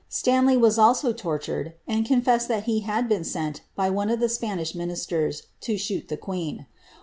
Stanley 0.09 0.57
was 0.57 0.79
also 0.79 1.13
tortured, 1.13 1.75
and 1.87 2.07
confessed 2.07 2.47
that 2.47 2.63
he 2.63 2.79
had 2.79 3.07
been 3.07 3.23
sent 3.23 3.61
by 3.75 3.91
one 3.91 4.09
of 4.09 4.19
the 4.19 4.29
Spanish 4.29 4.73
ministere 4.73 5.43
to 5.59 5.77
shoot 5.77 6.07
the 6.07 6.17
queen. 6.17 6.65